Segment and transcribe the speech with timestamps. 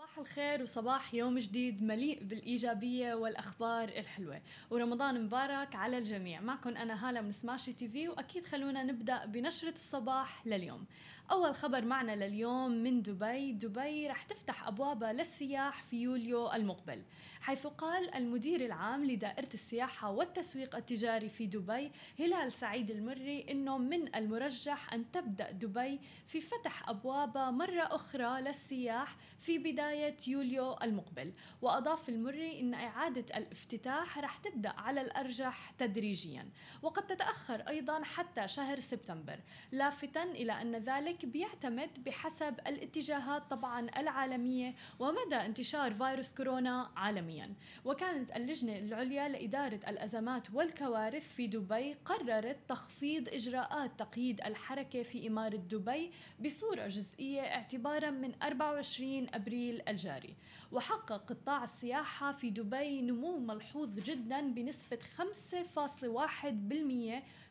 [0.00, 4.40] صباح الخير وصباح يوم جديد مليء بالإيجابية والأخبار الحلوة.
[4.70, 6.40] ورمضان مبارك على الجميع.
[6.40, 10.84] معكم أنا هالة من سماشي تي في وأكيد خلونا نبدأ بنشرة الصباح لليوم.
[11.30, 13.52] أول خبر معنا لليوم من دبي.
[13.52, 17.02] دبي رح تفتح أبوابها للسياح في يوليو المقبل
[17.40, 24.14] حيث قال المدير العام لدائرة السياحة والتسويق التجاري في دبي هلال سعيد المري أنه من
[24.14, 29.89] المرجح أن تبدأ دبي في فتح أبوابها مرة أخرى للسياح في بداية
[30.26, 31.32] يوليو المقبل.
[31.62, 36.48] وأضاف المري أن إعادة الافتتاح رح تبدأ على الأرجح تدريجيا.
[36.82, 39.40] وقد تتأخر أيضا حتى شهر سبتمبر
[39.72, 47.54] لافتا إلى أن ذلك بيعتمد بحسب الاتجاهات طبعا العالمية ومدى انتشار فيروس كورونا عالميا.
[47.84, 55.56] وكانت اللجنة العليا لإدارة الأزمات والكوارث في دبي قررت تخفيض إجراءات تقييد الحركة في إمارة
[55.56, 56.12] دبي
[56.44, 60.36] بصورة جزئية اعتبارا من 24 أبريل الجاري
[60.72, 65.22] وحقق قطاع السياحة في دبي نمو ملحوظ جدا بنسبة 5.1%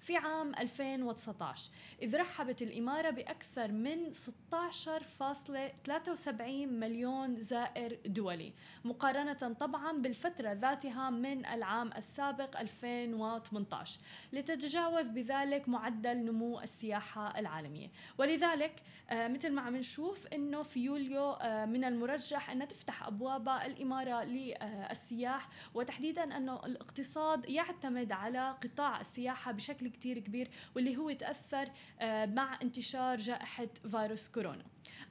[0.00, 1.70] في عام 2019
[2.02, 8.52] إذ رحبت الإمارة بأكثر من 16.73 مليون زائر دولي
[8.84, 14.00] مقارنة طبعا بالفترة ذاتها من العام السابق 2018
[14.32, 17.90] لتتجاوز بذلك معدل نمو السياحة العالمية.
[18.18, 22.15] ولذلك آه مثل ما عم نشوف إنه في يوليو آه من المرجح
[22.52, 30.48] أن تفتح أبواب الإمارة للسياح وتحديدا أنه الاقتصاد يعتمد على قطاع السياحة بشكل كتير كبير
[30.76, 34.64] واللي هو تاثر آه مع انتشار جائحة فيروس كورونا.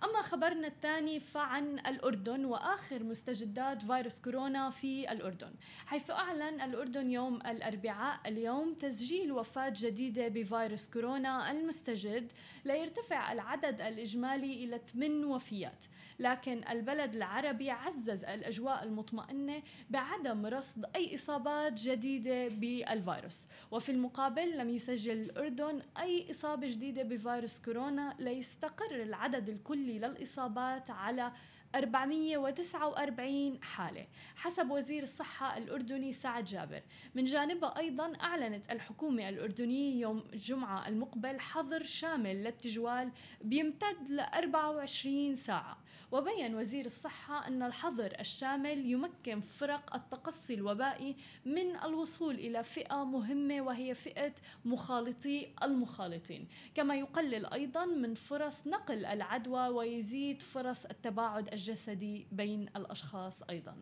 [0.04, 5.54] أما خبرنا الثاني فعن الأردن وآخر مستجدات فيروس كورونا في الأردن.
[5.86, 12.32] حيث أعلن الأردن يوم الأربعاء اليوم تسجيل وفاة جديدة بفيروس كورونا المستجد
[12.66, 15.86] ليرتفع العدد الإجمالي إلى 8 وفيات.
[16.20, 23.48] لكن البلد العربي عزز الأجواء المطمئنة بعدم رصد أي إصابات جديدة بالفيروس.
[23.72, 31.32] وفي المقابل لم يسجل الأردن أي إصابة جديدة بفيروس كورونا ليستقر العدد الكلي للإصابات على
[31.76, 36.82] 449 حالة حسب وزير الصحة الأردني سعد جابر.
[37.16, 43.12] من جانبها أيضا أعلنت الحكومة الأردنية يوم الجمعة المقبل حظر شامل للتجوال
[43.42, 45.78] بيمتد ل 24 ساعة.
[46.12, 51.16] وبين وزير الصحة أن الحظر الشامل يمكن فرق التقصي الوبائي
[51.46, 54.34] من الوصول إلى فئة مهمة وهي فئة
[54.66, 56.48] مخالطي المخالطين.
[56.76, 63.76] كما يقلل أيضا من فرص نقل العدوى ويزيد فرص التباعد الجسدي بين الأشخاص أيضا.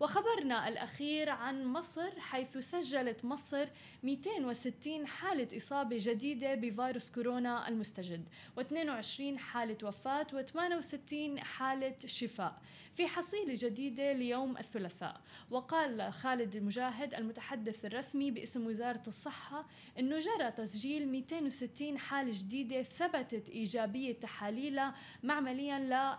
[0.00, 3.68] وخبرنا الأخير عن مصر حيث سجلت مصر
[4.02, 8.24] 260 حالة إصابة جديدة بفيروس كورونا المستجد
[8.60, 12.62] و22 حالة وفاة و68 حالة شفاء.
[12.96, 15.20] في حصيلة جديدة ليوم الثلاثاء.
[15.50, 19.66] وقال خالد المجاهد المتحدث الرسمي باسم وزارة الصحة
[19.98, 25.78] أنه جرى تسجيل 260 حالة جديدة ثبتت إيجابية تحاليلها معمليا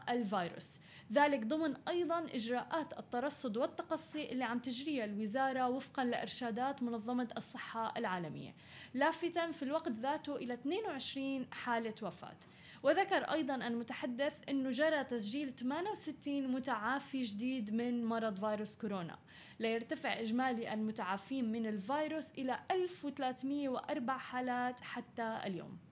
[0.09, 0.67] للفيروس.
[1.13, 8.55] ذلك ضمن أيضا إجراءات الترصد والتقصي اللي عم تجريها الوزارة وفقا لإرشادات منظمة الصحة العالمية.
[8.93, 12.37] لافتا في الوقت ذاته إلى 22 حالة وفاة.
[12.83, 19.17] وذكر أيضا المتحدث أنه جرى تسجيل 68 متعافي جديد من مرض فيروس كورونا.
[19.59, 25.88] ليرتفع إجمالي المتعافين من الفيروس إلى 1304 حالات حتى اليوم.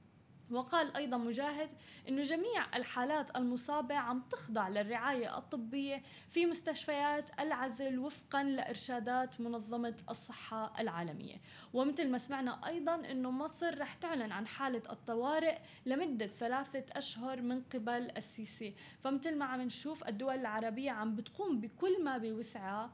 [0.51, 1.69] وقال أيضا مجاهد
[2.09, 10.73] أنه جميع الحالات المصابة عم تخضع للرعاية الطبية في مستشفيات العزل وفقا لإرشادات منظمة الصحة
[10.79, 11.35] العالمية.
[11.73, 17.61] ومثل ما سمعنا أيضا أنه مصر رح تعلن عن حالة الطوارئ لمدة ثلاثة أشهر من
[17.61, 18.73] قبل السيسي.
[19.03, 22.91] فمثل ما عم نشوف الدول العربية عم بتقوم بكل ما بوسعها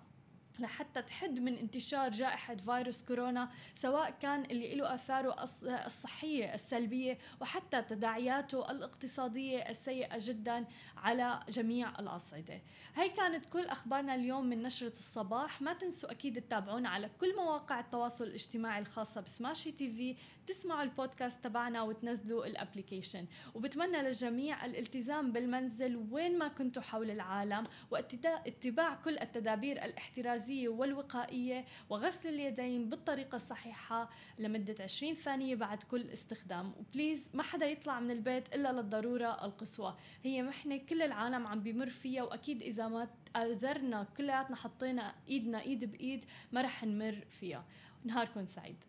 [0.60, 5.44] لحتى تحد من انتشار جائحة فيروس كورونا سواء كان اللي له آثاره
[5.86, 10.66] الصحية السلبية وحتى تداعياته الاقتصادية السيئة جدا
[10.98, 12.62] على جميع الأصعدة.
[12.96, 15.62] هي كانت كل أخبارنا اليوم من نشرة الصباح.
[15.62, 20.16] ما تنسوا أكيد تتابعونا على كل مواقع التواصل الاجتماعي الخاصة بسماشي TV.
[20.48, 23.26] تسمعوا البودكاست تبعنا وتنزلوا ال application.
[23.56, 31.66] وبتمنى للجميع الالتزام بالمنزل وين ما كنتوا حول العالم واتباع كل التدابير الاحترازية الغازية والوقائية
[31.90, 34.10] وغسل اليدين بالطريقة الصحيحة
[34.40, 36.74] لمدة 20 ثانية بعد كل استخدام.
[36.80, 39.96] وبليز ما حدا يطلع من البيت إلا للضرورة القصوى.
[40.24, 45.92] هي محنة كل العالم عم بيمر فيها وأكيد إذا ما تأذرنا كلياتنا حطينا إيدنا إيد
[45.92, 47.66] بإيد ما رح نمر فيها.
[48.04, 48.84] نهاركم سعيد.